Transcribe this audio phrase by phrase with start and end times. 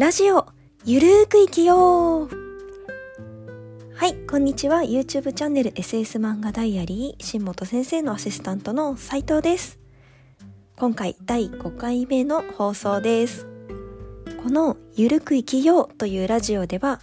[0.00, 0.46] ラジオ、
[0.86, 2.28] ゆるーく生きよう
[3.94, 4.78] はい、こんにちは。
[4.80, 9.78] YouTube チャンネル SS 漫画ダイアリー、新本先生のアシスタントの斉藤です。
[10.78, 13.46] 今回第5回目の放送です。
[14.42, 17.02] このゆるく生きようというラジオでは、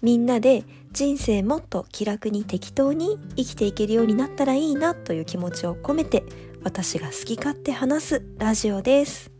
[0.00, 6.24] みんなで人生もっと気楽に適当に生きていけるようになったらいいなという気持ちを込めて
[6.64, 9.30] 私が好き勝手話すラジオです。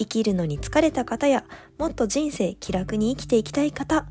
[0.00, 1.44] 生きるのに疲れた方や
[1.78, 4.06] もっと人生気楽に生きていきたい方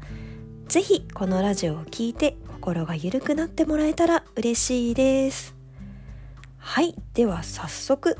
[0.69, 5.53] ぜひこのラジオを聴いて心が緩くなってもらえたら嬉しいです。
[6.57, 8.17] はいでは早速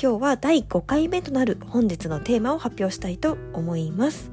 [0.00, 4.32] 今日は第5回目となる本日のテーマを発表したいと思います。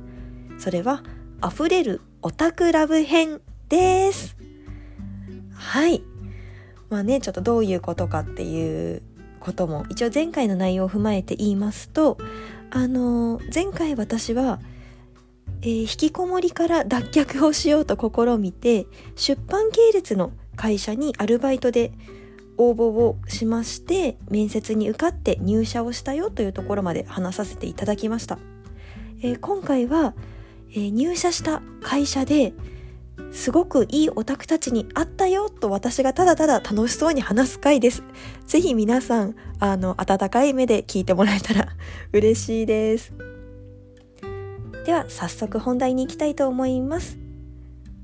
[0.58, 1.04] それは
[1.46, 4.36] 溢れるオタクラブ編です。
[5.54, 6.02] はい。
[6.90, 9.04] まあねちょっとどういうことかっていう
[9.40, 12.18] ことも一応前回の内容を踏まえて言いますと
[12.70, 14.60] あの前回私は、
[15.62, 21.92] えー、引きこもりから脱却をしようと試みて出版系列の会社にアルバイトで
[22.58, 28.40] 応募をしまして面接に受かって入社をしたよというところまで話させていただきました、
[29.22, 30.16] えー、今回は、
[30.72, 32.54] えー、入社した会社で
[33.32, 38.04] すごくいいオタクたちに会ったよと私がただただ楽しそうに話す回です。
[38.46, 41.70] ぜひ皆さん、あの、温かい目で聞いてもらえたら
[42.14, 43.14] 嬉しいです。
[44.86, 47.18] では、早速本題に行きたいと思います。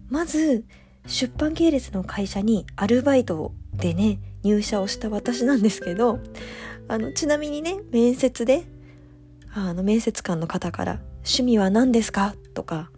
[0.10, 0.66] まず、
[1.08, 6.20] 出版系列の会社にアルバイトでね、入社をした私なんですけど、
[6.88, 8.66] あの、ちなみにね、面接で、
[9.54, 12.36] あの、面接官の方から、趣味は何ですか？
[12.54, 12.92] とか、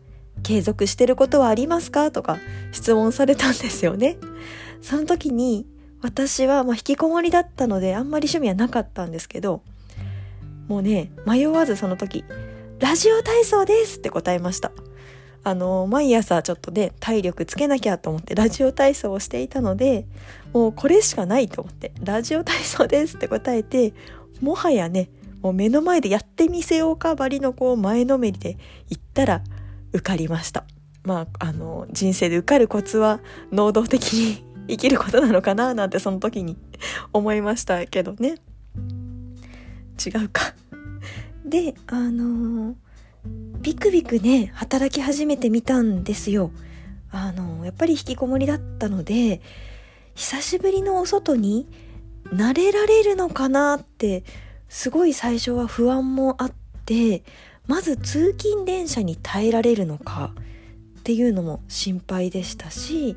[0.43, 2.11] 継続してることはありますか？
[2.11, 2.37] とか
[2.71, 4.17] 質問されたんですよね。
[4.81, 5.65] その時に
[6.01, 9.63] 私はまあ引きこもりだったのであんまり趣味はなかったんですけど、
[10.67, 12.23] もうね、迷わずその時、
[12.79, 14.71] ラジオ体操ですって答えました。
[15.43, 20.07] あの、毎朝ちょっとね、体力つけなきゃと思ってラジオ体操をしていたので、
[20.53, 23.93] もうこれしかないと思って、ラジオ体操ですって答えて、
[24.41, 25.09] もはやね、
[25.41, 28.57] もう目の前でやってみせようかばりのこう前のめりで
[28.89, 29.43] 言ったら、
[29.95, 30.65] 受かりました。
[31.03, 36.57] まあ、あの、人生で受かるコツは能動的に 生きることなのかななんてその時に
[37.13, 38.35] 思いましたけどね。
[40.05, 40.53] 違うか。
[41.45, 42.75] で、あの
[43.61, 46.51] ビクビクね、働き始めてみたんですよ。
[47.11, 49.41] あのやっぱり引きこもりだったので、
[50.15, 51.67] 久しぶりのお外に
[52.25, 54.23] 慣れられるのかなって、
[54.67, 56.51] すごい最初は不安もあっ
[56.85, 57.23] て、
[57.67, 60.31] まず通勤電車に耐えられるのか
[60.99, 63.15] っていうのも心配でしたし、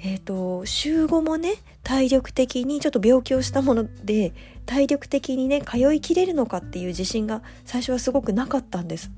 [0.00, 4.32] えーと、週5もね体力的にちょっと病気をしたもので
[4.66, 9.10] 体力的にね通いきれるのかっていう自信が最初はすごくなかったんです。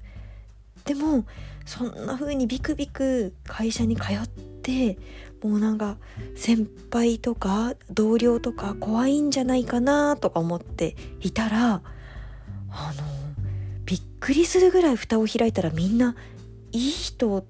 [0.84, 1.24] でも
[1.64, 4.28] そんな風にビクビク会社に通っ
[4.62, 4.96] て
[5.42, 5.96] もうなんか
[6.36, 11.82] 先輩とか同僚とか怖いんじゃないかなとか思っていたら
[12.70, 13.15] あの
[13.86, 16.16] びっくりするぐらい蓋を開いたらみんな
[16.72, 17.44] いい人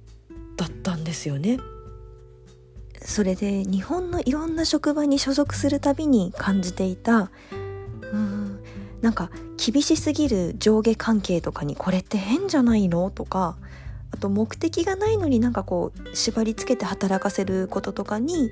[0.57, 1.59] だったんですよね。
[3.03, 7.31] それで日本のいろんな職場に所属するたびに感じていた
[8.13, 8.61] うん
[9.01, 13.11] なんか厳しすぎる上下関係とかにこれって変じゃないの？
[13.11, 13.57] とか
[14.11, 18.51] あと目的がないのになんかこう縛りつけて働かせることとかに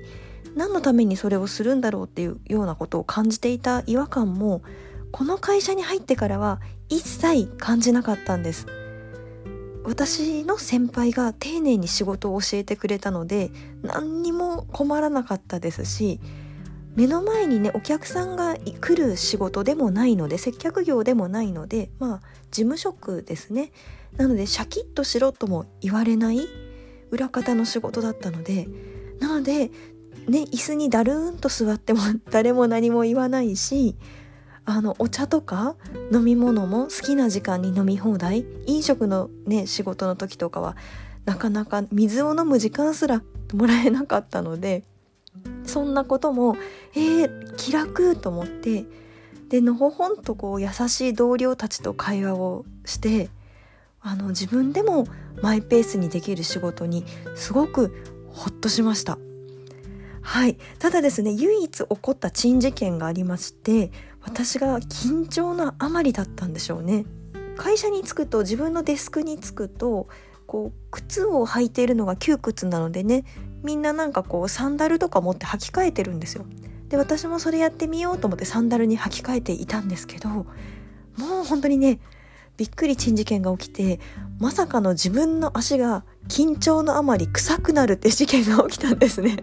[0.55, 4.61] 何のためにそれをするんだろうっていうようなことを感じていた違和感も
[5.11, 8.67] この会社に入ってからは一切感じなかったんです。
[9.83, 13.51] 私の先輩が丁寧に仕事を教えてくれたので
[13.83, 16.19] 何にも困らなかったですし
[16.95, 23.71] 目の前にねお客さんが来る仕事でもないので接客業でもないのでまあ事務職ですね。
[24.17, 26.39] なのでシャキッとしろとも言われない
[27.11, 28.67] 裏方の仕事だったので
[29.19, 29.71] なので
[30.27, 31.99] ね椅子にだるーんと座っても
[32.31, 33.97] 誰も何も言わないし
[34.65, 35.75] あのお茶とか
[36.11, 40.75] 飲み物も好きな時間に飲み放題飲食のね仕事の時とかは
[41.25, 43.21] なかなか水を飲む時間すら
[43.53, 44.83] もらえなかったので
[45.63, 46.57] そんなことも
[46.95, 48.85] えー、気楽と思って
[49.49, 53.29] でのほほんとこう優しい同僚たちと会話をして
[54.01, 55.07] あの自分でも
[55.41, 57.91] マイペースにできる仕事にすごく
[58.31, 59.17] ほっとしました。
[60.21, 60.57] はい。
[60.79, 63.91] ただですね、唯一起こった珍事件がありまして、
[64.25, 67.05] 私が緊張のあまりだったんでしょうね。
[67.55, 70.07] 会社に着くと自分のデスクに着くと
[70.45, 73.23] こう靴を履いているのが窮屈なのでね
[73.63, 76.45] みんななんかこうサンダルとか持って履き替えてるんですよ。
[76.89, 80.45] で私もそれやってみようと思ってサンダルに履き替えていたんですけども
[81.41, 81.99] う本当にね
[82.57, 83.99] びっくり珍事件が起きて
[84.39, 89.37] まさかの自分の足が緊張のあまり臭くなるって事件が起きたんですね。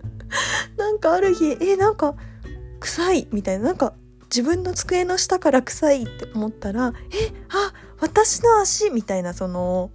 [0.78, 2.14] なんかある日えなんか
[2.80, 3.94] 臭いみたいななんか
[4.32, 9.90] 自分の机の下から臭いって思ったらえあ私の足みたいなその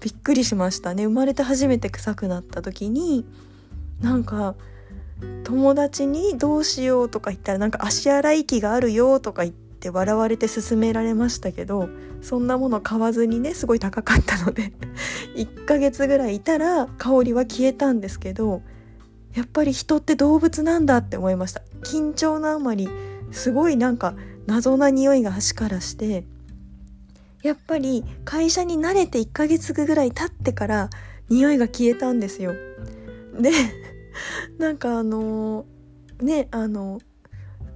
[0.00, 1.04] びっくりしましたね。
[1.04, 3.26] 生まれて初めて臭くなった時に
[4.00, 4.54] なんか
[5.44, 11.88] 友達にどうしようとか言ったらなんか足洗い機があるよとか言って笑われて勧められましたけど
[12.22, 14.72] そんなもの買わずにねすごい高かったので
[15.36, 18.62] 1ヶ月ぐらいいたら香りは消えたんですけど
[19.34, 21.62] やっぱり人って動物なんだって思いました。
[21.82, 22.88] 緊張のあまり
[23.30, 24.14] すごいなんか
[24.46, 26.24] 謎な匂いが足からして
[27.42, 30.90] やっぱり会社に慣れて1ヶ月ぐらい経ってから
[31.28, 32.54] 匂いが消えたんですよ。
[33.38, 33.50] で
[34.58, 35.64] なんかあの
[36.20, 37.00] ねあの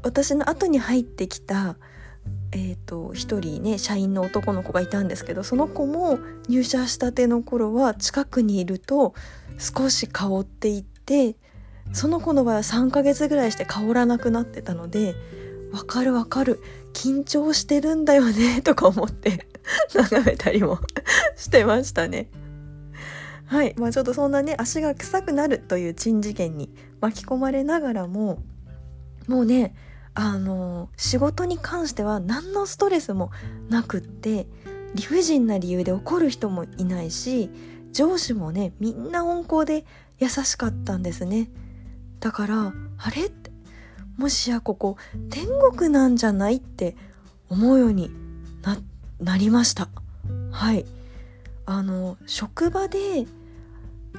[0.03, 1.77] 私の後に入ってきた
[2.57, 9.13] えーと、一人ね社員の男の子がいたんですけどその子も入社したての頃は近くにいると
[9.59, 11.35] 少し香っていって
[11.93, 15.17] その子の場合は3ヶ月ぐらいして香らなくなってたので
[15.75, 16.63] 「わかるわかる。
[16.93, 19.47] 緊張してるんだよね」 とか思って
[19.93, 20.79] 眺めたりも
[21.37, 22.31] してましたね。
[23.47, 23.75] はい。
[23.77, 28.39] まあちょっとそんなね足が臭くなるという珍事件に巻き込まれながらも
[29.27, 29.75] もうね
[30.15, 33.33] あの仕事に関しては何のストレスも
[33.69, 34.47] なくって
[34.95, 37.51] 理不尽な理由で怒る人もいないし
[37.93, 39.85] 上司もねみんな温厚で
[40.19, 41.51] 優しかったんですね。
[42.21, 43.29] だからあれ
[44.17, 44.97] もしやここ
[45.31, 46.97] 天国なんじゃないって
[47.49, 48.11] 思うように
[48.63, 48.79] な
[49.21, 49.89] なりました。
[50.51, 50.85] はい。
[51.67, 53.27] あの職場で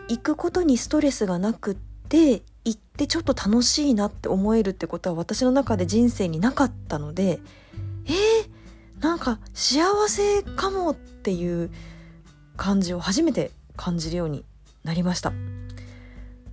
[0.09, 1.75] 行くことにストレスがなくっ
[2.09, 7.39] て行ってちょっと楽しいなって思えるってことは私の中で人生になかったので
[8.05, 11.71] えー、なんか幸せかもっていう
[12.57, 14.43] 感じを初めて感じるように
[14.83, 15.33] なりました。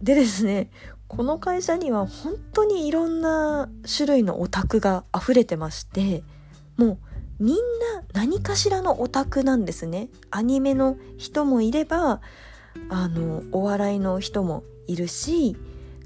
[0.02, 0.68] でですね
[1.14, 6.24] この会社には本当にいろんな種類のオタクが溢れてまして
[6.78, 6.98] もう
[7.38, 7.60] みんな
[8.14, 10.08] 何かしらのオタクなんですね。
[10.30, 12.22] アニメの人もいれば
[12.88, 15.54] あのお笑いの人もいるし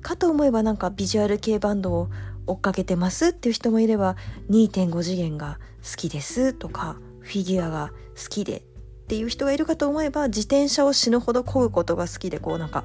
[0.02, 2.08] かと思えばなんかビジュアル系バンドを
[2.48, 4.16] 追っかけてますっていう人もいれば
[4.50, 8.64] 2.5次元が好きですとかフィギュアが好きで
[9.06, 12.84] っていう人がいるかと思えば自転車を死ぬほど漕ぐことが好きでこうなんか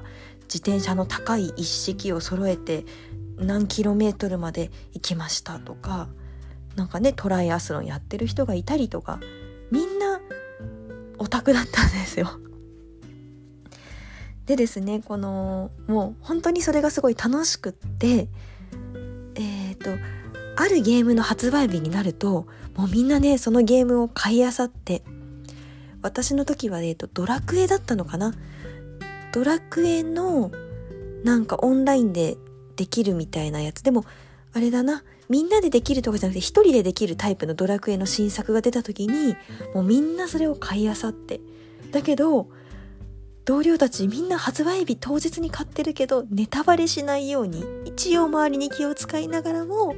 [0.52, 2.84] 自転車の高い一式を揃えて
[3.38, 6.08] 何キロメートルまで行きましたとか
[6.76, 9.18] なんかねトライアスロンやってる人がいたりとか
[9.70, 10.20] みんな
[11.16, 12.28] オタクだったんですよ。
[14.44, 18.28] でですねこのもう本当にそれがすごい楽しくって
[19.36, 19.90] えっ、ー、と
[20.56, 22.46] あるゲームの発売日になると
[22.76, 25.02] もうみんなねそのゲームを買いあさって
[26.02, 28.34] 私の時は、えーと、ドラクエだったのかな
[29.32, 30.50] ドラクエの
[31.24, 32.36] なんかオンラインで
[32.76, 33.82] できるみたいなやつ。
[33.82, 34.04] でも
[34.52, 35.04] あれだな。
[35.28, 39.34] みんなでできるとかじゃなくて一人でできるタイプのドラクエの新作が出た時に
[39.74, 41.40] もうみんなそれを買いあさって。
[41.90, 42.48] だけど
[43.44, 49.94] 同僚たちみんな発売日当日に買ってるけどネタバレしないように一応周りに気を使いながらも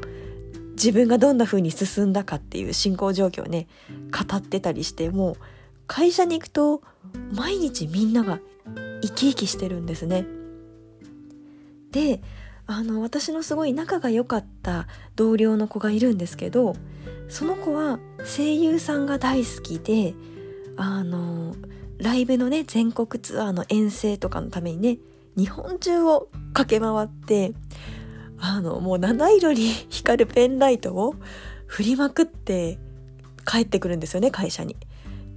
[0.72, 3.68] 自分がどんな風に進んだかっていう進行状況をね
[4.10, 5.36] 語ってたりしてもう
[5.86, 6.82] 会社に行くと
[7.32, 8.40] 毎日みんなが
[9.06, 10.26] 生き生きしてるんですね。
[11.90, 12.20] で
[12.66, 16.74] あの私のすごい仲が良かった同僚の子がいるんですけど
[17.28, 20.14] その子は声優さんが大好きで
[20.76, 21.54] あの
[21.98, 24.98] ライブのね全国ツアーの遠征とかのためにね
[25.36, 27.52] 日本中を駆け回って
[28.38, 31.14] あのもう七色に光るペンライトを
[31.66, 32.78] 振りまくって
[33.46, 34.76] 帰ってくるんですよね会社に。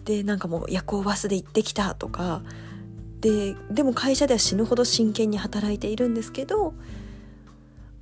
[0.06, 2.42] でなんかもう夜行バスで行ってきたとか
[3.27, 6.74] ででも会社では死ぬほど真剣に働いているんですけど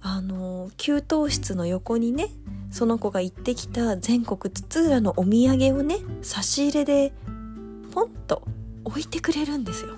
[0.01, 2.29] あの給湯室の横にね
[2.70, 7.12] その子が行ってきた全国津々浦のお土産をね差し入れで
[7.91, 8.44] ポンと
[8.84, 9.96] 置いてくれるんですよ。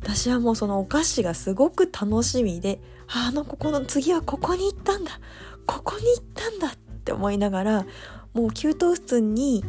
[0.00, 5.20] 私はもうそのお菓子がすごく楽しみであのここの次はここに行ったんだ
[5.66, 7.86] ここに行ったんだって思いながら
[8.32, 9.62] もう給湯室に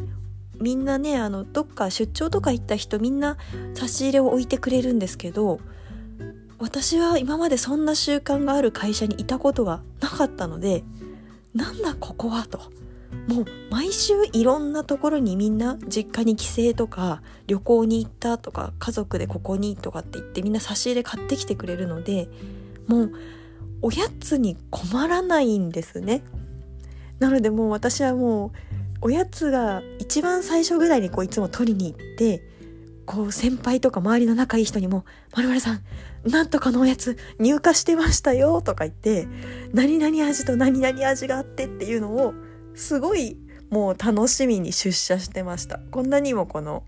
[0.62, 3.38] みんなねあのどっか出張とか行った人みんな
[3.74, 5.60] 差し入れを置いてくれるんですけど
[6.60, 10.84] 私は今までそんな習慣がある会社にいたことがなかったので
[11.54, 12.60] なんだここはと。
[13.28, 22.30] もう毎週いろんなところにみんな実家に帰省とか旅行に行ったとか家族でここにとかって言ってみんな差し入れ買ってきてくれるので
[22.88, 23.12] もう
[23.82, 26.24] おやつに困らないんですね。
[27.20, 28.52] なのでもう私はもう
[29.02, 32.44] おやつが一番最初ぐらいにこういつも取りに行って
[33.06, 35.06] こう先輩とか周りの仲いい人にも
[35.36, 35.82] 「まるさん
[36.24, 39.28] なんとかのおやつ入荷してましたよ」とか言って
[39.74, 42.34] 何々味と何々味があってっていうのを
[42.76, 43.38] すごい
[43.70, 45.80] もう楽しみに出社してました。
[45.92, 46.84] こんなにもこの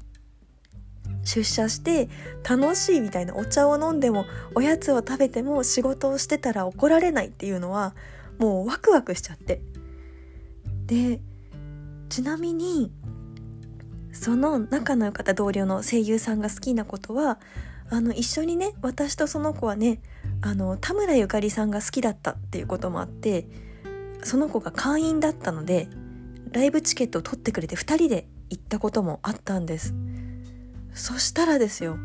[1.23, 2.09] 出社して
[2.47, 7.95] 楽しいみたいなお茶を飲んでもおやつを食べても仕事をしてたら怒られないっていうのは
[8.37, 9.61] もうワクワクしちゃって。
[10.85, 11.21] で
[12.13, 12.91] ちなみに
[14.11, 17.39] その仲の良かった同僚の声優さんが好きなことは
[17.89, 19.99] あの一緒にね私とその子はね
[20.41, 23.47] あの田村ゆかりさんが好きだったっていうこともあって
[24.21, 25.87] その子が会員だったので
[26.51, 29.95] ライブチケットを取ってくれて2人で行ったこともあったんです。
[30.93, 31.97] そしたらですよ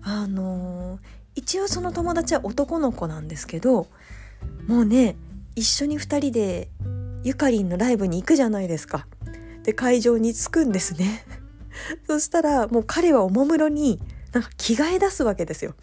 [0.00, 1.00] あのー、
[1.34, 3.88] 一応その友達は男の子なんですけど
[4.68, 5.16] もうね
[5.56, 6.68] 一緒に2人で
[7.24, 9.08] ゆかりんのライブに行くじゃないですか。
[9.62, 11.24] で会場に着くんですね。
[12.06, 14.00] そしたらもう彼はおもむろに
[14.32, 15.74] なんか着替え出すわけですよ。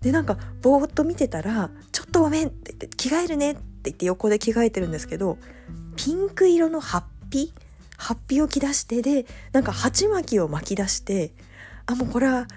[0.00, 5.38] でなんかぼーっと見てたら「ちょっとごめん」って言って「着替えるね」って言って横で着替えてるんですけど
[5.96, 7.52] ピンク色のハッピ
[7.98, 11.34] ハッピを着出してでなんか鉢巻きを巻き出して
[11.84, 12.48] あもうこれは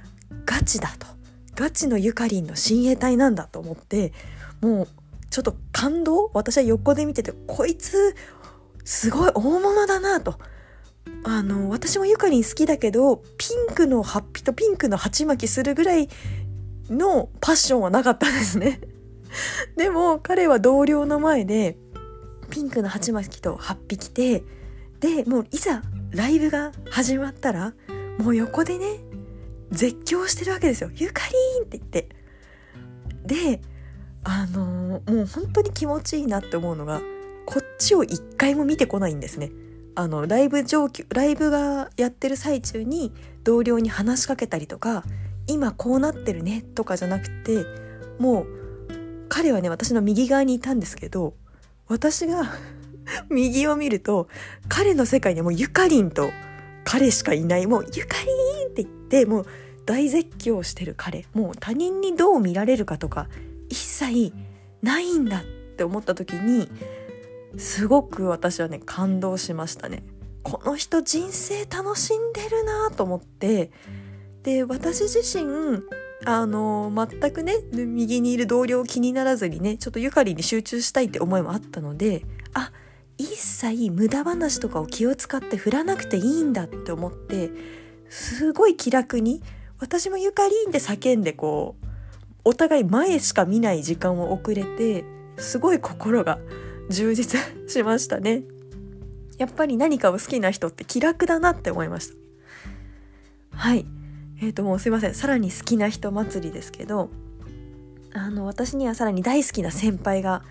[0.45, 1.07] ガチだと。
[1.55, 4.11] ガチのゆかりんの親衛隊なんだと思って
[4.61, 4.87] もう
[5.29, 6.31] ちょっと感動？
[6.33, 8.15] 私は横で見ててこいつ
[8.83, 10.39] すごい大物だなと。
[11.25, 16.09] あの私もゆかりん好きだけどピンクのハッピとピンクの鉢巻きするぐらい
[16.89, 18.81] のパッションはなかったんですね。
[19.77, 21.77] でも彼は同僚の前で
[22.49, 24.43] ピンクの鉢巻きとハッピ着て
[24.99, 25.81] でもういざ
[26.11, 27.73] ライブが始まったら
[28.19, 28.99] もう横でね
[29.71, 32.09] 絶叫してるわけですよ「ゆかりん!」って言って。
[33.25, 33.61] で
[34.25, 37.01] あのー、もう本当に気持ちいいなって思うのが
[37.45, 39.51] こっちを一回も見てこないんですね。
[39.95, 43.11] あのライブ状況ライブがやってる最中に
[43.43, 45.03] 同僚に話しかけたりとか
[45.47, 47.65] 今こうなってるねとかじゃなくて
[48.19, 48.47] もう
[49.29, 51.33] 彼はね私の右側にいたんですけど
[51.87, 52.53] 私が
[53.29, 54.27] 右を見ると
[54.67, 56.31] 彼の世界にはもうゆかりんと
[56.83, 57.67] 彼しかいない。
[57.67, 59.45] もうゆかりんって言ってもう
[59.85, 61.25] 大絶叫してる彼。
[61.33, 63.27] もう他人にどう見られるかとか
[63.69, 64.33] 一切
[64.81, 65.43] ないんだっ
[65.75, 66.69] て思った時に
[67.57, 70.03] すごく私はね感動しましたね。
[70.43, 73.71] この人人生楽しんでるなと思って。
[74.43, 75.83] で私自身
[76.25, 82.71] あの全くね右にいる同僚気にならずにねちょっとゆかりに集中したいって思いもあったのであ
[83.17, 87.51] 一切無駄話とかを気を使って振らなくていいんだって思って
[88.09, 89.41] すごい気楽に
[89.79, 91.85] 私もゆかりんって叫んでこう
[92.45, 95.05] お互い前しか見ない時間を遅れて
[95.37, 96.39] すごい心が
[96.89, 98.43] 充実 しましたね。
[99.37, 103.57] やっぱり何かを好きな人って気楽だなって思いました。
[103.57, 103.85] はい。
[104.41, 105.13] えっ、ー、ともうすいません。
[105.13, 107.09] さらに好きな人祭りですけど
[108.13, 110.43] あの私にはさらに大好きな先輩が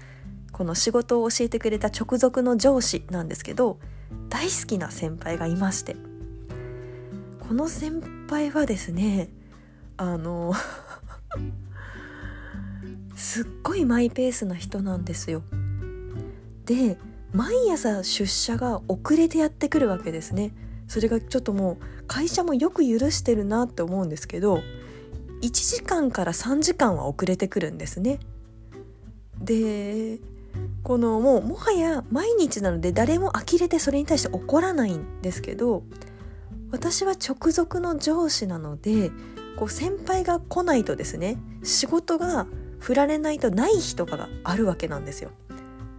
[0.53, 3.79] この仕事を教えてくれた直属の上司なんですけど
[4.29, 5.97] 大好きな先輩がいまして。
[7.53, 9.29] この先輩はですね
[9.99, 10.55] あの
[13.15, 15.43] すっごいマイペースな人なんですよ。
[16.67, 16.99] で
[17.33, 20.53] 毎朝出社が遅れてやってくるわけですね
[20.87, 24.63] それがちょっともう会社もよく許してるなって思うんですけど
[25.41, 28.21] 1時間から3時間は遅れてくるんですね
[29.41, 30.19] で
[30.83, 35.83] このもうもはや毎日なので誰も呆れてそれに対して怒らないんですけど
[36.71, 39.11] 私は直属の上司なので
[39.57, 42.47] こう先輩が来ないとですね仕事が
[42.79, 45.31] 振られないとない日とかがあるわけなんですよ。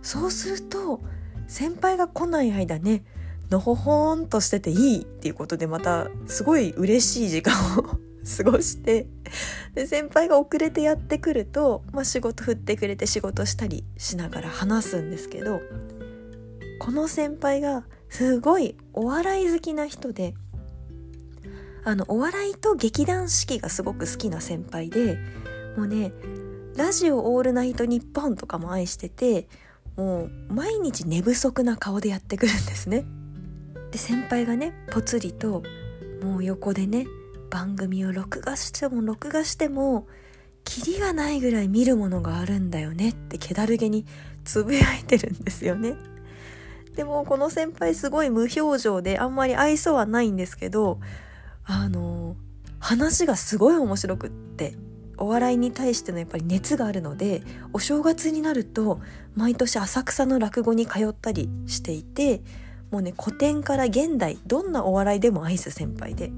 [0.03, 1.01] そうすると
[1.47, 3.03] 先輩が来ない間ね
[3.49, 7.83] のほほんとしてていいっていうことでまたすごい嬉しい時間を
[8.37, 9.07] 過ごして
[9.73, 15.61] で先輩が遅れてやってくると、まあ、仕事振ってくれて仕事したりしながら話すんですけど
[16.79, 20.35] この先輩がすごいお笑い好きな人で
[21.83, 25.17] あのお笑いと劇団四季がすごく好きな先輩で
[25.75, 26.13] もうね
[26.77, 29.47] ラジオオールナイトニッポンとかも愛してて
[29.95, 33.05] もう毎日寝不足な顔でやってくるんですね。
[33.91, 35.63] で先輩がねぽつりと
[36.23, 37.05] もう横でね
[37.51, 40.07] 番組を録画しても録画しても
[40.63, 44.05] キリがないぐらい見るものがあるんだよねって気だるげに
[44.43, 45.95] つぶやいてるんですよね。
[46.95, 50.99] でもこの先輩すごい無表情であんまり愛想はないんですけど
[51.65, 52.35] あの
[52.79, 54.75] 話がすごい面白くって
[55.17, 58.99] お笑いに対してのやっぱり熱があるのでお正月になると
[59.35, 62.41] 毎年浅草の落語に通ったりしていて
[62.91, 66.31] もうね古典から現代どんなお笑いでも愛す先輩で。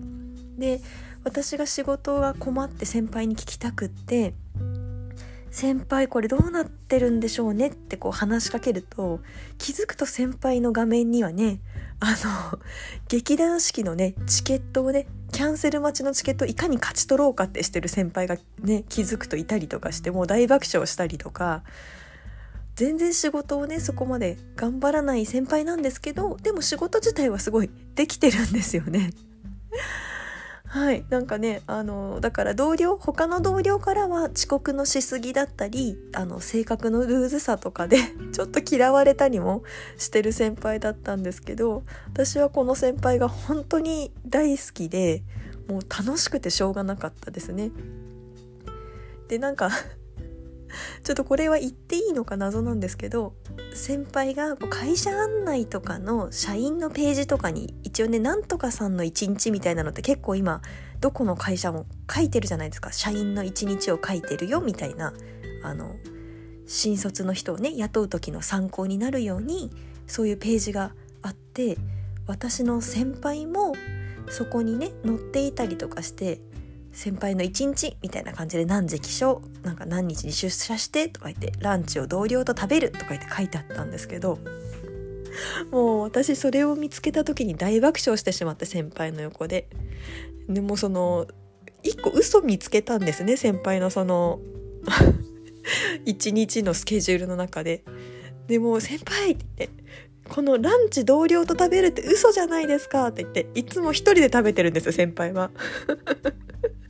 [0.58, 0.82] で
[1.26, 4.36] 私が仕事が困って先輩に聞きたくって
[5.50, 9.20] 「先輩これどうなってるんでしょうね」ってこう話しかけると
[9.58, 11.60] 気づくと先輩の画面にはね
[12.00, 12.16] あ
[12.54, 12.60] の
[13.08, 21.64] 劇団四季のねチケットをねキャンセル待ちのチケットいかに勝ち取ろうかってしてる先輩がね気づくといたりとかしてもう大爆笑したりとか
[22.76, 29.12] 全然仕事をねそこまで頑張らない先輩なんですけどでも仕事自体はすごいできてるんですよね。
[30.76, 37.98] はいなんかねあのだから同僚他の同僚からは遅刻のしすぎだったりあの性格のルーズさとかで
[38.34, 39.64] ちょっと嫌われたりも
[39.98, 45.24] してる先輩だったんですけど私はこの先輩が本当に大好きで
[45.70, 47.72] もう楽しくてしょうがなかったですね。
[49.30, 49.70] でなんか
[51.04, 53.34] ちょっとこれは言っていいのか謎なんですけど
[53.74, 60.62] 先輩が会社案内とかの社員のページとかに一応ねなんとかさんの一日みたいなのって結構今
[61.02, 62.92] どこの会社も書いてるじゃないですか。
[62.92, 65.14] 社員の一日を書いてるよみたいな
[65.62, 65.96] あの
[66.68, 69.72] 新卒の人をね雇う時の参考になるように
[70.08, 71.78] そういうページがあって
[72.28, 73.74] 私の先輩も
[74.30, 76.42] そこにね載っていたりとかして
[76.96, 84.40] 先輩の一日みたいな感じで何時起床なんか何日に出社してとか言ってランチを同僚と食べるとか言って書いてあったんですけど
[85.72, 89.68] もう私それを見つけた時に大爆笑してしまって先輩の横で
[90.48, 91.28] でもその
[91.84, 94.40] 一個嘘見つけたんですね先輩のその
[96.06, 97.84] 一日のスケジュールの中で。
[98.48, 99.84] でも先輩って言って
[100.30, 105.50] このランチ同僚と食べるって嘘じゃないですかって言っていつも一人で食べてるんですよ先輩は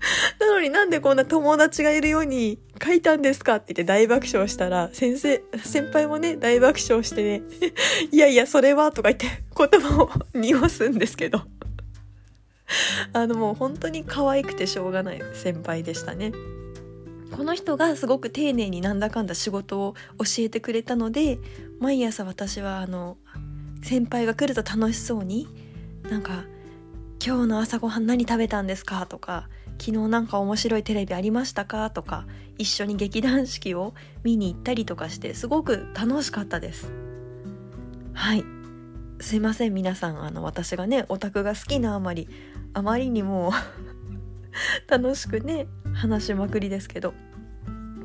[0.40, 7.44] なのになんでこんな友達がいるように書いたんですかって言って大爆笑したら、先生、先輩もね、大爆笑してね、
[8.12, 11.42] いやいや、それは、とか言って言葉を濁すんですけど。
[13.14, 16.32] あのもう本当に可愛くてしょうがない先輩でしたね。
[17.36, 21.38] この人がすごく丁寧になんだかんだ仕事を教えてくれたので
[21.80, 23.18] 毎朝私はあの
[23.84, 25.48] 先輩が来ると楽しそうに
[26.10, 26.46] なんか
[27.26, 31.90] 「今日の朝ごはん何食べたんですか?」とか昨日なんか面白いテレビありましたか？
[31.90, 32.26] とか
[32.58, 36.92] 一緒に劇団四季を見に行ったりとかしてすごく楽しかったです。
[38.14, 38.44] はい。
[39.22, 42.28] すいません皆さんあの私がねオタクが好きなあまり
[42.74, 43.54] あまりにも
[44.90, 47.14] 楽しくね話しまくりですけど。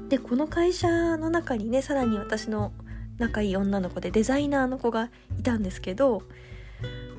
[0.08, 2.72] でこの会社の中にねさらに私の
[3.18, 6.22] 仲いい女の子でデザイナーの子がいたんですけど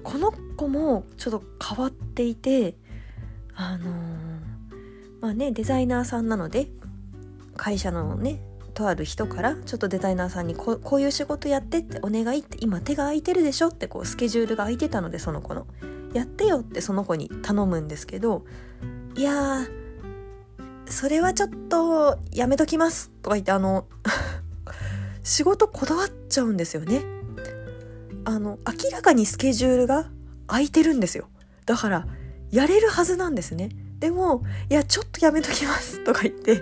[0.03, 2.75] この子もちょっと変わっていて
[3.55, 4.31] あのー
[5.21, 6.67] まあねデザイナーさんなので
[7.55, 8.41] 会社のね
[8.73, 15.67] とある人からちょっとデザイナーさんにここういう仕事やってってお願いって今手が空いてるでしょってこうスケジュールが空いてたのでその子の。
[16.13, 18.43] やってよってその子に頼むんですけど
[19.15, 19.65] いや
[20.86, 23.88] それはちょっとやめときますとか言ってあの
[25.23, 27.03] 仕事こだわっちゃうんですよね。
[28.25, 30.10] あの明らかにスケジュールが
[30.47, 31.29] 空いてるんですよ。
[31.65, 32.07] だから
[32.49, 33.69] やれるはずなんですね。
[34.01, 36.61] でも「いやちょっとやめときます」 とか言って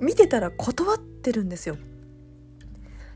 [0.00, 1.76] 見てたら断ってるんですよ。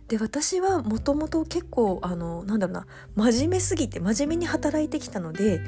[0.09, 5.61] で私はもともと結構あのなんだろうな真面目すぎて真面目に働いてきたので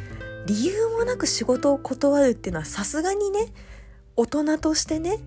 [0.46, 3.52] 理由もなく仕事を断るっていうのはさすがにね
[4.14, 5.18] 大人としてね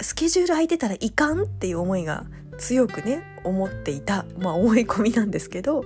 [0.00, 2.24] スケジュール空いてたらいかんっていう思いが
[2.56, 5.84] 強くね思っていたまあ思い込みなんですけど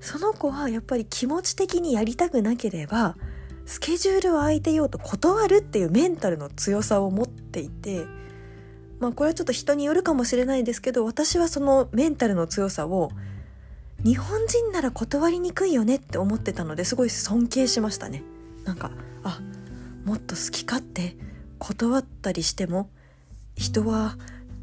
[0.00, 3.16] その子はやっぱり気持ち的にやりたくなければ
[3.68, 8.06] スケジュールを空いてようと断るっていうメンタルの強さを持っていて
[8.98, 13.10] まあこれはちょっと人によるかもしれないですけど私はそのメンタルの強さを
[14.02, 18.22] 日本人なら断りにくいよねって思ってたのですごい尊敬しましたね。
[18.64, 18.90] なんか
[19.22, 19.40] あ
[20.04, 21.16] もっと好き勝手
[21.58, 22.88] 断ったりしても
[23.54, 24.16] 人は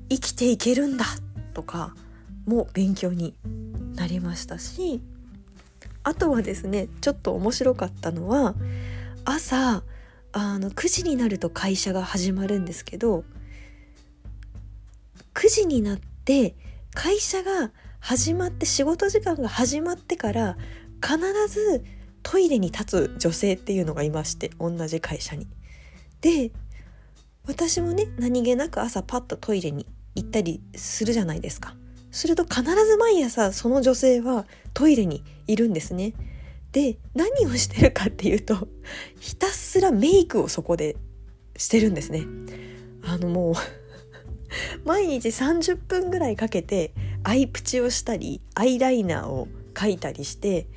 [0.09, 1.05] 生きていけるんだ
[1.53, 1.93] とか
[2.45, 3.35] も勉強に
[3.95, 5.01] なりましたし
[6.03, 8.55] あとはですねちょっと面白かったのは
[9.25, 9.83] 朝
[10.31, 13.23] あの9時になると会社が始まるんですけど
[15.33, 16.55] 9時になって
[16.93, 20.57] 会社が始まって仕事時間が始まってから
[21.03, 21.83] 必ず
[22.23, 25.47] トイレに立つ女性っていうのがいまして同じ会社に。
[26.21, 26.51] で
[27.47, 29.85] 私もね何気なく朝パッとトイレに
[30.15, 31.75] 行ったりするじゃないですか。
[32.11, 36.13] すると必ず毎朝その女性はトイレにいるんですね。
[36.75, 38.67] で何をしてるかっていうと
[39.17, 40.97] ひたすらメイクをそこで
[41.55, 42.25] してるんですね。
[43.01, 43.53] あのもう
[44.83, 49.47] 毎日30分ぐらいかけてアイプチをしたりアイライナーを
[49.79, 50.67] 書いたりして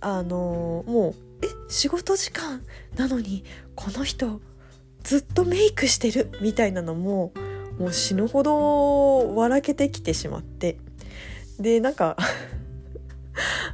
[0.00, 2.62] あのー、もうえ仕事時間
[2.94, 3.42] なのに
[3.74, 4.40] この人
[5.02, 7.32] ずっとメイクしてるみたいなのも
[7.76, 10.78] もう死ぬほど笑けてきてしまって
[11.58, 12.16] でなんか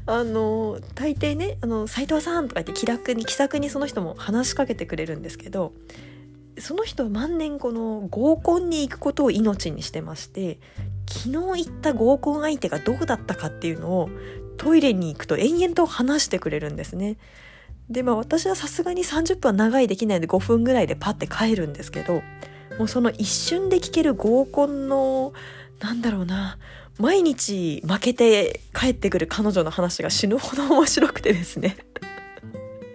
[0.07, 5.73] あの大抵ね「あの斉藤さん」とか言って気楽に気さくにその人も話しかけてくれるんですけど
[6.59, 10.59] その人は万年この合コンに行くことを命にしてまして
[11.09, 14.09] 昨日行った合コン相手がどうだったかっていうのを
[14.57, 17.19] トイレに行くと延々と話してくれるんですね。
[17.91, 22.23] でまあ私はさすがに30分は長いできないので5分ぐらいでパッて帰るんですけど
[22.79, 25.33] もうその一瞬で聞ける合コンの
[25.81, 26.59] なんだろうな
[26.99, 31.77] 毎日負けて帰ってくる彼女の話が死ぬほど面白くてですね。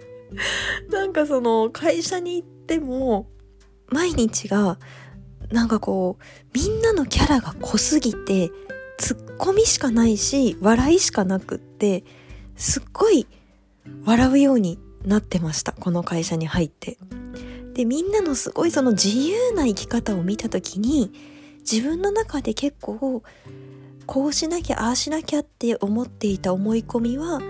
[0.89, 3.27] なんかその会社に行っても
[3.87, 4.79] 毎日が
[5.51, 8.49] なんかこうみんなのキャラが濃すぎて
[8.97, 12.03] ツッコミしかないし笑いしかなくって
[12.55, 13.27] すっごい
[14.05, 16.97] 笑うようになってましたこの会社に入って。
[17.73, 21.13] でみんなのすごいその自由な生き方を見た時に
[21.59, 23.23] 自分の中で結構
[24.05, 27.41] こうしなきゃああしなきゃって思っていた思い込みは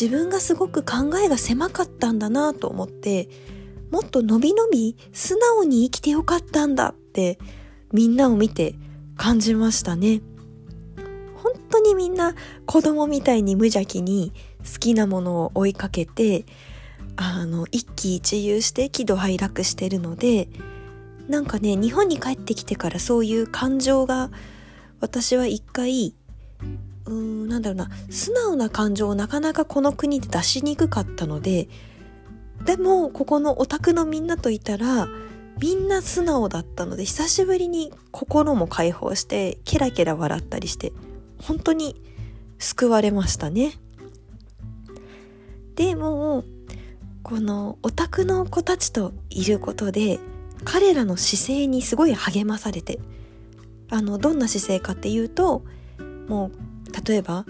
[0.00, 3.28] 自分がすごく考えが狭かったんだなと思って
[3.90, 7.38] もっとのびのび素直に生きてよかったんだって
[7.92, 8.74] みんなを見て
[9.16, 10.20] 感じましたね。
[11.34, 12.34] 本当にみんな
[12.66, 14.32] 子供みたいに無邪気に
[14.72, 16.44] 好きなものを追いかけて
[17.16, 20.48] あの一喜一憂して喜怒哀楽してるので
[21.28, 24.30] なんかね日本に帰ってきてからそういう感情が
[25.00, 26.14] 私は一回
[27.06, 31.68] うーんなんだろうな素直な感情をなかなかこの国で出しにくかったので
[32.64, 35.08] でもここのオタクのみんなといたら
[35.60, 40.92] みんな素直だったので久しぶりに心も解放してケラケラ笑ったりして
[41.42, 42.00] 本当に
[42.58, 43.72] 救われましたね。
[45.76, 46.44] でも
[47.22, 50.18] このオタクの子たちといることで
[50.64, 52.98] 彼らの姿勢にすごい励まされて
[53.90, 55.64] あのどんな姿勢かっていうと
[56.28, 57.44] もう例えば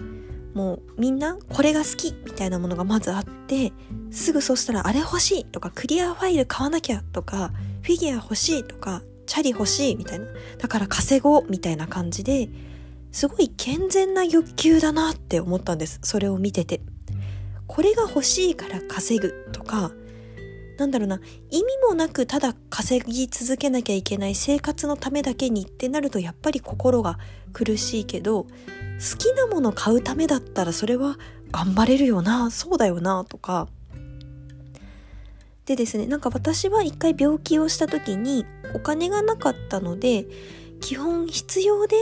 [0.53, 3.71] もうみんなこれが好きみたいなものがまずあって
[4.11, 10.25] すぐそしたらあれ欲しいとかクリアファイル買わなきゃとかフィギュア欲しいとかチャリ欲しいみたいな
[10.57, 12.49] だから稼ごうみたいな感じで
[13.11, 16.81] すごい健全な欲求だなって思ったんですそれを見てて。
[17.69, 19.91] これが欲しいから稼ぐとか
[20.79, 21.19] なんだろうな。
[21.49, 27.19] 意味もなくただ稼ぎ続けなきゃいけない生活のためだけにってなるとやっぱり心が
[27.53, 28.49] 苦しいけど好
[29.17, 31.17] きなもの買うためだったらそれは
[31.51, 32.49] 頑張れるよな。
[32.51, 33.25] そうだよな。
[33.25, 33.67] とか。
[35.65, 40.25] でですねなんか私は一回病気をした時にお金がなかったので
[40.81, 41.95] 基本必要で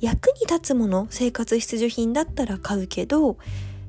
[0.00, 3.38] 役に立つもの生活必需品だったら買うけど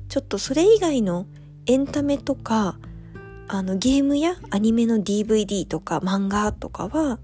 [0.08, 1.26] ちょっとそれ以外の
[1.66, 2.78] エンタメとか
[3.48, 7.18] あのゲームやアニメの DVD とか漫画とかは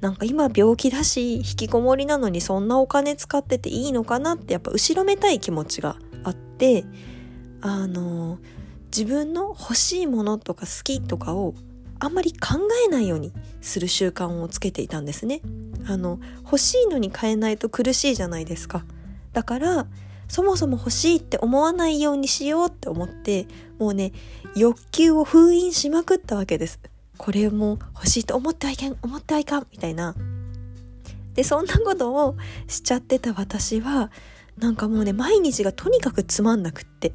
[0.00, 6.84] なんか今病気だし引きこもりなのにそんなお金使ってていいのかなってやっぱ後ろめたい気持ちがあって
[7.62, 8.38] あの
[8.86, 11.54] 自分の欲しいものとか好きとかを
[11.98, 15.40] あんまり考えないようにする習慣をつけていたんですね。
[15.86, 18.84] あの欲しいのに買えないと苦しいじゃないですか。
[19.32, 19.86] だから
[20.28, 23.46] そもそも欲しいって思わないようにしようって思って
[23.78, 24.12] もうね
[24.56, 26.80] 欲求を封印しまくったわけです。
[27.16, 30.14] これも欲しいと思ってはいけん思ってはいかんみたいな。
[31.34, 32.36] でそんなことを
[32.68, 34.10] しちゃってた私は
[34.58, 37.12] なんかもうね毎日がとにかくつまんなくって。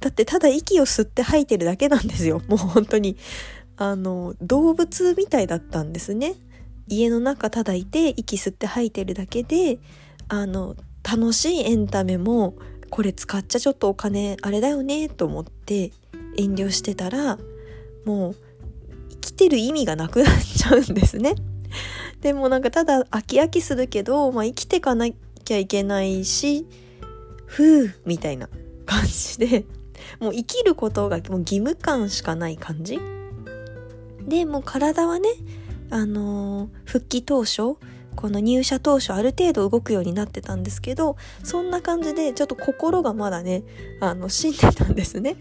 [0.00, 2.40] だってただ息を吸って吐いてるだけなんですよ。
[2.48, 3.16] もう本当に。
[3.76, 6.34] あの動物みたいだったんですね。
[6.86, 9.78] 家の中ただいて息吸って吐いてるだけで
[10.28, 12.54] あの楽しいエンタメも
[12.90, 15.92] これ使っちゃちょっとお金あれだよねと思って
[16.36, 17.38] 遠慮してたら
[18.04, 18.36] もう
[19.10, 21.34] 生きてる意味がなくなっちゃうんですね。
[22.20, 26.66] でもなんかただ飽き飽きするけど、まあ、生きてかなきゃいけないし
[27.46, 28.48] ふうみたいな
[28.86, 29.64] 感じで
[30.18, 32.98] もう生きることがもう義務感しかない感じ
[34.26, 35.28] でもう体はね
[35.90, 37.76] あのー、復帰当初
[38.20, 43.62] この入社当初ある程度動くようになってたんですけどそんな感じでちょっと心がまだね
[44.00, 45.36] あの死んでたんですね。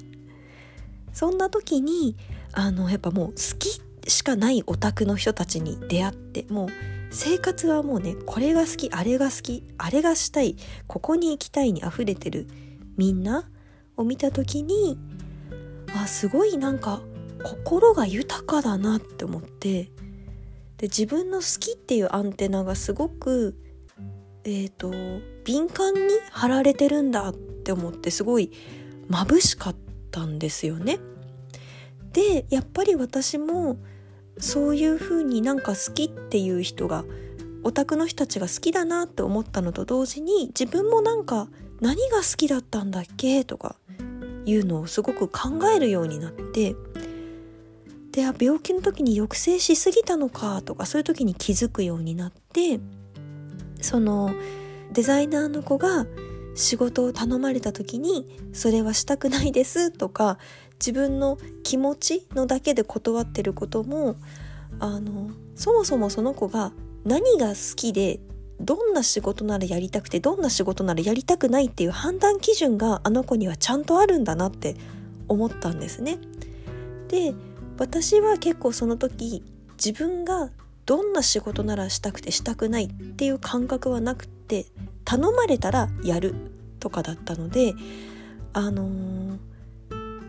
[1.12, 2.16] そんな時に
[2.54, 6.70] あのやっぱもう好きしかないオタクの人たちに出会ってもう
[7.12, 10.56] 生活はもうねこれが好きあれが好きあれがしたい
[10.88, 12.48] ここに行きたいに溢れてる
[12.96, 13.50] みんな
[13.98, 14.98] を見た時に
[15.96, 17.02] あすごいなんか
[17.44, 19.92] 心が豊かだなって思って
[20.80, 23.56] で自分の好きっていうアンテナがすごく
[24.46, 24.92] えっ、ー、と
[25.44, 26.00] 敏感に
[26.32, 28.52] 貼られてるんだって思ってすごい
[29.10, 29.76] 眩しかっ
[30.10, 31.00] たんですよね。
[32.14, 33.78] でやっぱり私も
[34.40, 37.04] そういう風になんか好きっていう人が
[37.64, 41.50] オタクの人たちが好きだなって思ったのと同時に自分もなんか
[41.82, 43.76] 何が好きだったんだっけとか
[44.46, 46.76] いうのをすごく考えるようになって
[48.20, 52.80] で病気の時に抑制しすぎたのかとかそういう時に気づくようになって
[53.82, 54.32] その
[54.92, 56.06] デザイナーの子が
[56.56, 60.38] 仕事を頼まれた時にそれはしたくないですとか
[60.74, 64.18] 自分の気持ちのだけで断ってることも
[64.80, 66.74] あのそもそもその子が
[67.06, 68.20] 何が好きで
[68.60, 74.76] どんな仕事ならやりたくてどんな仕事ならやりたくないっていう判断基準があの子にはちゃんとあるんだなって
[75.30, 76.18] 思ったんですね。
[77.08, 77.34] で
[77.80, 79.44] 私は結構その時
[79.84, 80.50] 自分が
[80.86, 84.66] どんな仕事ならしたくてしたくないっていう感覚はなくって
[85.06, 86.36] 頼まれたらやる
[86.80, 87.74] とかだったので
[88.52, 89.38] あのー、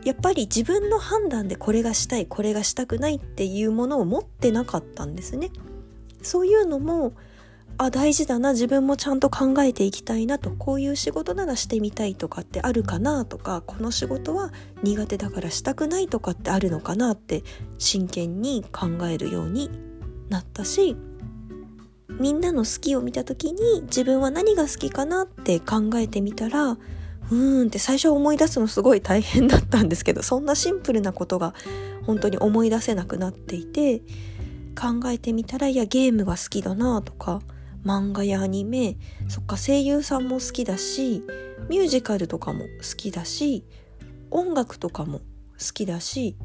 [0.04, 5.50] やっぱり自分の判断でこれがしたいこれがしたくないっていうものを持ってなかったんですね。
[6.22, 7.14] そういうのも
[7.78, 14.52] あ大事だな自分もちゃんと考えていきたいなとこういう仕事ならしてみたいとかってあるかなとかこの仕事は
[14.82, 17.42] 苦手だからしたくないとかってあるのかなって
[17.78, 19.70] 真剣に考えるように
[20.28, 20.96] なったし
[22.08, 31.54] みんなの好きを見た時に自分は何が好きかなって考えてみたらうーんって最初思い出すのすごい大変だったんですけどそんなシンプルなことが
[32.04, 34.00] 本当に思い出せなくなっていて
[34.78, 37.40] 考えてみたらいやゲームが好きだなとか
[37.84, 38.96] 漫画やアニメ
[39.28, 41.24] そっか声優さんも好きだし
[41.68, 43.64] ミュージカルとかも好きだし
[44.30, 46.36] 音楽とかも好きだし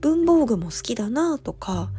[0.00, 1.90] 文房具も好きだなとか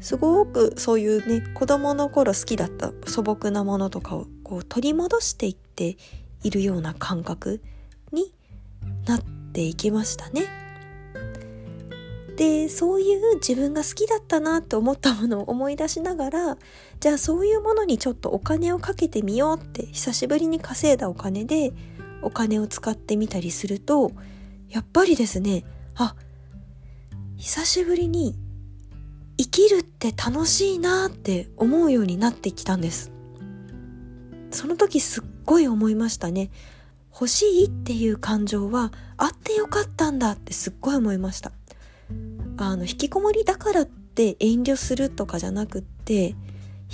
[0.00, 5.96] すごくそういうね子供の頃好きだった素朴なものとかをこう取り戻していって
[6.42, 7.60] いるような感覚
[8.12, 8.32] に
[9.06, 9.20] なっ
[9.52, 10.69] ていきましたね。
[12.40, 16.56] でそういう自分が好きだったなって思ったものを思い出しながら
[16.98, 21.74] じゃあそういうものにちょっとお金をかけてみようって久しぶりに稼いだお金で
[22.22, 24.12] お金を使ってみたりすると
[24.70, 25.64] やっぱりですね
[25.96, 26.16] あ
[27.36, 28.34] 久しぶりに
[29.36, 33.12] 生きるって楽しいなって思うようになってきたんです。
[34.50, 36.50] その時すっごい思いましたね。
[37.12, 41.52] 欲しいっていう感情はあってよかったんだってすっごい思いました。
[42.56, 46.36] あの引きこもりだからって遠慮するとかじゃなくって引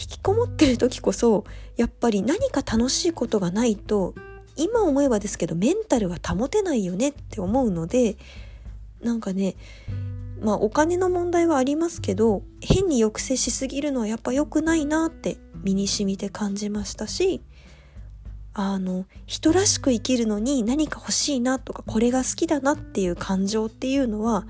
[0.08, 1.44] きこもってる時こそ
[1.76, 4.14] やっぱり何か楽しいことがないと
[4.56, 8.16] 今思えばですけどメンタルは保てないよねって思うので
[9.02, 9.56] なんかね
[10.40, 17.42] まあお金の問題はありますけど変に抑制しすぎるのはやっぱ良くないなって身に染みて感じましたし
[18.54, 24.46] あの人らしく生きるのに何か欲しいなとかこれが好きだなっていう感情っていうのは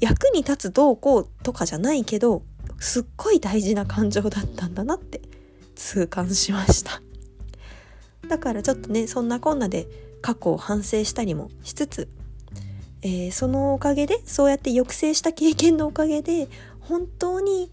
[0.00, 2.42] 役に立つどうこうとかじゃないけど
[2.78, 5.20] すっごい大事な感情だったんだなって
[5.74, 7.02] 痛感しました。
[8.28, 9.86] だからちょっとねそんなこんなで
[10.22, 12.08] 過去を反省したりもしつつ、
[13.02, 16.48] えー、そのおかげでそうやって抑制した経験のおかげで
[16.80, 17.70] 本当に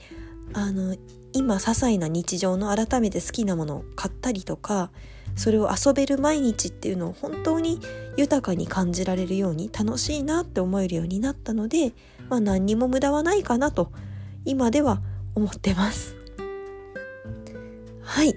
[0.54, 0.96] あの
[1.34, 4.92] 今些細な日常の改めて好きなものを買ったりとか
[5.36, 7.80] それを遊べる毎日っていうのを本当に
[8.18, 11.94] 豊かに感じられるように楽しいなって思えるようになったので、
[12.30, 13.92] まあ、何にも無駄はないかなと
[14.46, 15.02] 今では
[15.36, 16.16] 思ってます。
[18.02, 18.36] はい。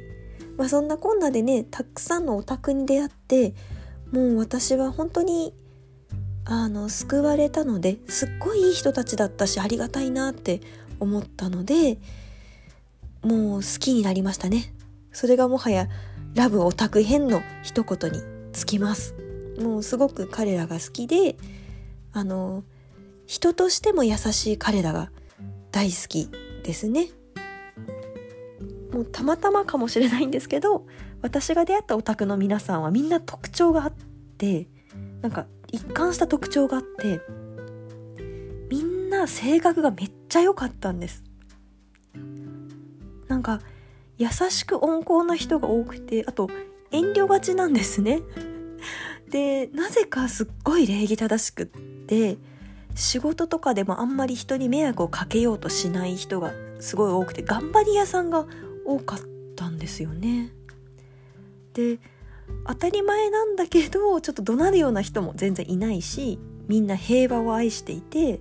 [0.57, 3.55] まあ、そんなこんなでねたくさんのオタクに出会って
[4.13, 5.55] もう私は本当に
[6.45, 10.61] あの救われたのですっごいいい人たちだったしありがたいなって
[10.99, 11.99] 思ったので
[13.23, 14.75] もう好きになりましたね。
[15.13, 15.89] それがもはや
[16.35, 18.21] ラブオタク編の一言に
[18.53, 19.15] つきます
[19.59, 21.37] もうすごく彼らが好きで
[22.13, 22.63] あの
[23.31, 25.13] 人としても優しい彼らが
[25.71, 26.29] 大好き
[26.65, 27.11] ですね。
[28.93, 30.85] もうたまたまかもしれないんですけど
[31.23, 33.93] 私が出会ったオタクの皆さんはみんな特徴があっ
[34.37, 34.67] て
[35.23, 37.21] なんか一貫した特徴があって
[38.69, 41.23] みんな性格がめっちゃ良かったんです。
[43.29, 43.61] なんか
[44.19, 46.51] 優しく温厚な人が多くてあと
[46.91, 48.23] 遠慮がちなんですね。
[49.29, 52.37] でなぜかすっごい礼儀正しくって
[52.95, 58.47] 仕事とかでもあんまり人に迷惑をかけようとしない人がすごい多くて頑張り屋さんが
[58.87, 59.19] 多かっ
[59.57, 60.53] たんですよね。
[61.75, 61.99] で
[62.67, 68.41] 当たり前なんだけどちょっと怒鳴るような人も全然いないしみんな平和を愛していて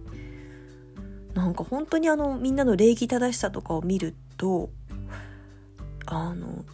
[1.34, 4.72] なんか本当にあのみんなの礼儀正しさとかを見ると
[6.06, 6.66] あの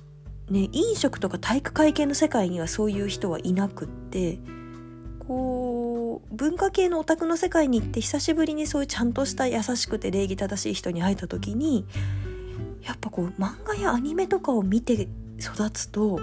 [0.50, 4.40] ね飲食とか体育会系の世界にはそういう人はいなくって
[5.28, 5.75] こう
[6.32, 11.86] 文化系のオタクの世界に行って久しぶりにそういうちゃんとした優しくて礼儀正しい人に会えた時に
[12.84, 15.08] やっぱこう漫画やアニメとかを見て
[15.40, 16.20] 育つと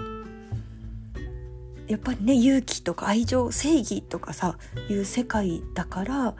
[1.87, 4.57] やっぱりね勇気とか愛情正義とかさ
[4.89, 6.35] いう世界だから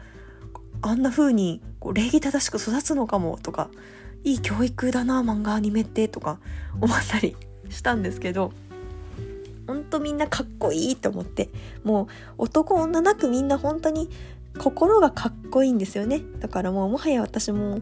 [0.82, 3.68] あんな風にこう礼儀正しく育つのかもとか
[4.24, 6.38] いい教育だな漫画アニメってとか
[6.80, 7.36] 思ったり
[7.68, 8.52] したんですけど
[9.66, 11.50] ほんとみんなかっこいいと思って
[11.84, 14.10] もう男女なくみんな本当に
[14.58, 17.80] 心がかっこいいんですよねだからもうもはや私も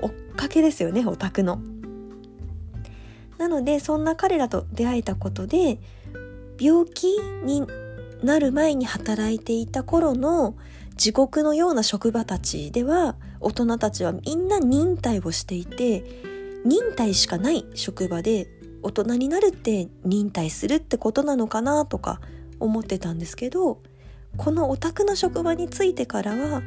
[0.00, 1.60] 追っかけですよねオタクの。
[3.38, 5.78] なのでそんな彼らと出会えたことで
[6.60, 7.66] 病気に
[8.22, 10.54] なる前に働いていた頃の
[10.94, 16.04] 地獄のような職場たちでは大人たちはみんな忍耐をしていて
[16.64, 18.46] 忍耐しかない職場で
[18.82, 22.20] 大人になるって忍耐するってことなのかなとか
[22.60, 23.80] 思ってたんですけど
[24.36, 26.62] このオタクの職場についてからは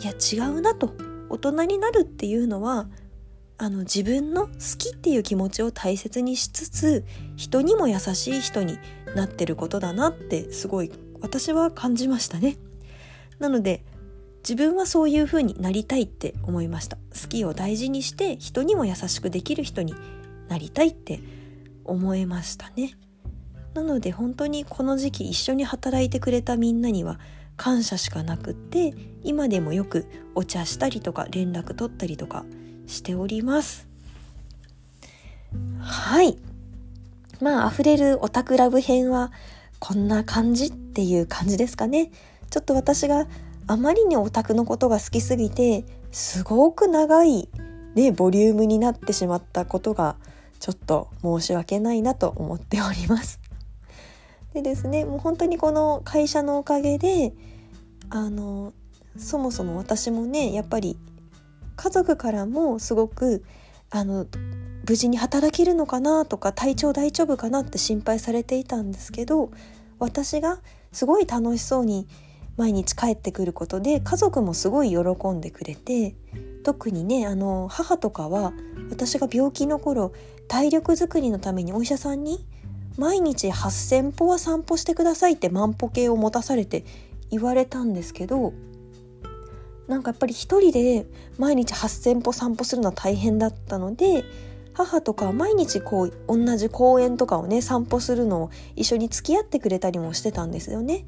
[0.00, 0.94] いや違うなと
[1.28, 2.86] 大人になるっていうのは
[3.58, 7.04] あの自分の好きっていう気持ちを大切にしつつ
[7.36, 8.78] 人にも優しい人に
[9.14, 12.56] なってることだなってすごい私は感じましたね。
[13.38, 13.84] なので
[14.42, 16.96] 自分はそういう風になりたいって思いました。
[16.96, 19.94] 好きを大事にして人にも優しくできる人に
[20.48, 21.20] なりたいって
[21.84, 22.96] 思えましたね。
[23.74, 27.18] なので本当にこの時期一緒に働いてくれたみんなには
[27.56, 32.44] 感謝しかなくって今でもよくお茶したりとか連絡取ったりとか
[32.86, 33.88] しております。
[35.80, 36.38] はい。
[37.40, 39.32] まあ溢れるオタクラブ編は
[39.78, 42.10] こんな感じっていう感じですかね。
[42.50, 43.26] ちょっと私が
[43.66, 47.48] あまりにオタクのことが好きすぎてすごく長い
[47.94, 50.16] ねボリュームになってしまったことが
[50.62, 53.40] ちょっと申し訳ないなと思っております。
[54.54, 57.34] でですねもう本当にこの会社のおかげで
[58.10, 58.72] あの
[59.16, 60.96] そもそも私もねやっぱり
[61.74, 63.42] 家族からもすごく
[63.90, 64.26] あの
[64.88, 69.50] 無事に働けるのかなとか体調大丈夫かなって心配されていたんですけど
[69.98, 70.60] 私が
[70.92, 72.06] すごい楽しそうに
[72.56, 76.14] 毎日帰ってくることで家族もすごい喜んでくれて
[76.64, 78.52] 特にねあの母とかは
[78.90, 80.12] 私が病気の頃
[80.48, 82.44] 体力づくりのためにお医者さんに
[82.98, 86.84] 毎日8,000歩は散歩してくださいって万歩計を持たされて
[87.30, 88.52] 言われたんですけど
[89.88, 91.06] なんかやっぱり一人で
[91.38, 94.24] 毎日8,000歩散歩するのは大変だったので
[94.74, 101.04] 母とか毎日こう同じ公園とかをね散歩するのを一緒に付き合ってくれたりもしてたんですよね。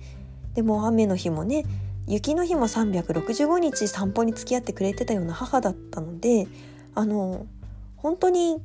[0.54, 1.64] でも雨の日もね
[2.06, 6.46] 雪の日も365日散歩に付き合ってくれてたような母だったので
[6.94, 7.46] あの
[7.96, 8.58] 本当に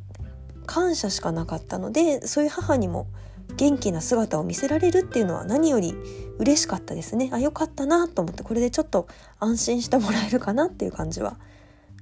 [0.65, 3.08] 感謝しかなかったのでそういう母にも
[3.56, 5.95] 元気な姿を見せられるっていうのは何より
[6.38, 7.30] 嬉しかったですね。
[7.34, 9.08] あよかったなと思ってこれでちょっと
[9.39, 11.38] 安心してもらえるかなっていう感じは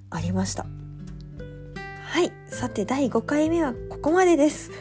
[0.10, 0.66] ありました。
[2.10, 4.72] はいさて第5回目はここまでです。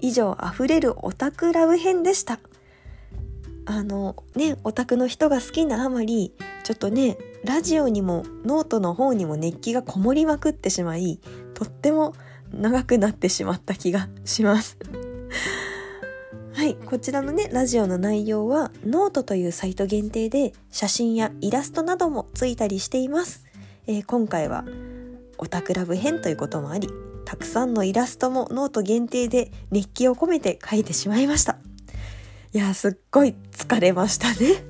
[0.00, 2.38] 以上溢れるオタクラブ編でした。
[3.66, 11.20] あのねオタクの人が好きなあまりちょっとねラジオにもノートの方にも熱気がこもりまくってしまい
[11.54, 12.14] とっても
[12.52, 14.78] 長くなってしまった気がします
[16.54, 23.44] はい、こちらのね、ラジオの内容は、ノートというサイト限定で、写真やイラストなどもついたりしています。
[23.88, 24.64] えー、今回は、
[25.38, 26.88] オタクラブ編ということもあり、
[27.24, 31.58] たくさんのイラストもノート限定で熱気を込めて書いてしまいました。
[32.54, 34.64] いやすっごい疲れましたね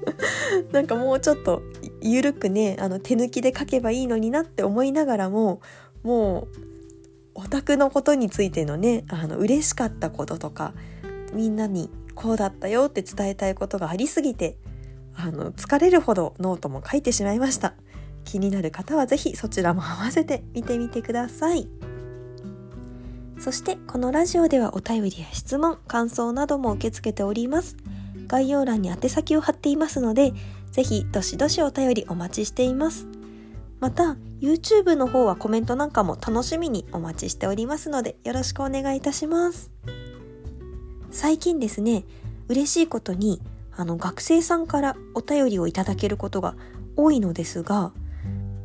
[0.72, 1.62] なんかもうちょっと
[2.02, 5.62] ゆるくねあの手抜きで書けばいいのになって思いながらも
[6.02, 6.58] もう
[7.34, 10.74] オタクのことについてのねあの嬉しかったこととか
[11.32, 14.58] みんなにこうだったよって伝えたいことがありすぎて
[15.16, 17.72] あの疲れるほどノートも書いてしまいました
[18.24, 21.68] 気になる方は是非そちらも合わせて見てみてください。
[23.38, 27.76] そしてこのラジオではお便りや質問、感想なども受け付けております。
[28.26, 30.32] 概要欄に宛先を貼っていますので、
[30.70, 33.06] ぜひどしどしお便りお待ちしています。
[33.80, 39.70] また、YouTube の方はコメントなんかも楽しみにお待ちしておりますので、よろしくお願いいたします。
[41.10, 42.04] 最近ですね、
[42.48, 43.40] 嬉しいことに、
[43.76, 46.56] あの、学生さんからお便りをいただけることが
[46.96, 47.92] 多いのですが、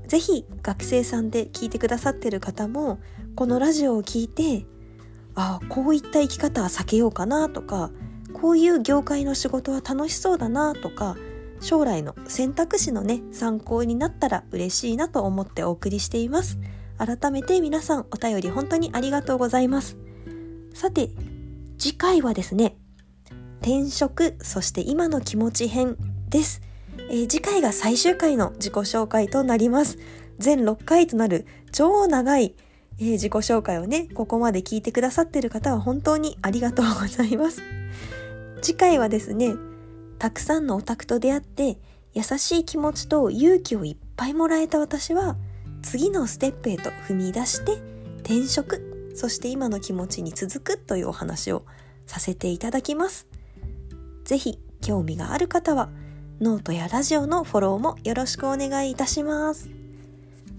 [0.07, 2.99] ぜひ学生さんで聞いてくださってる方も
[3.35, 4.65] このラジオを聞いて
[5.35, 7.91] ああこういった生き方は避けようかなとか
[8.33, 11.15] こういう業界の仕事は楽しそうだなとか
[11.61, 16.57] 将来の選択肢のね参考になったら嬉しいなと思ってお送りしています。
[16.97, 19.97] 改めて皆さんお便り本当にありがとうございます。
[20.73, 21.09] さて
[21.77, 22.77] 次回はですね
[23.61, 25.97] 転職そして今の気持ち編
[26.29, 26.61] です。
[27.09, 29.97] えー、次回が最終回の自己紹介となります。
[30.37, 32.55] 全6回となる超長い、
[32.99, 37.61] えー、自己紹介をね、ここまで聞いてくださってる方は本当にありがとうございます。
[38.61, 39.55] 次回はですね、
[40.17, 41.79] たくさんのオタクと出会って、
[42.13, 45.37] 優しい気持ちと勇気をいっぱいもらえた私は、
[45.81, 47.81] 次のステップへと踏み出して
[48.17, 51.63] 転職、そして今の気持ちに続くというお話を
[52.05, 53.27] させていただきます。
[54.25, 55.89] ぜひ興味がある方は、
[56.41, 59.69] ノートやラジオのフォローもよろしくお願いいたします。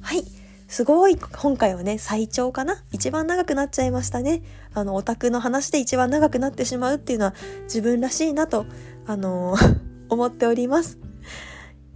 [0.01, 0.40] はい。
[0.71, 2.85] すごい、今回はね、最長かな？
[2.93, 4.43] 一番長くなっちゃいましたね。
[4.73, 8.67] あの、オタクの話で一番長くなってしまうっていうのは自分らしいなと、
[9.05, 10.99] あのー、 思っております。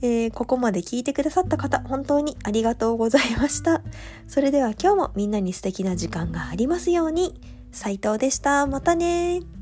[0.02, 3.80] えー、ここまで聞いてくださった方、本当にありがとうございました。
[4.26, 7.40] それでは今日もみんなに素敵な時間がありますように。
[7.70, 8.66] 斉藤でした。
[8.66, 9.53] またね